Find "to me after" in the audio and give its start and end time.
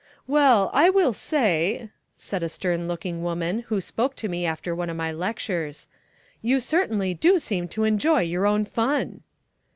4.15-4.73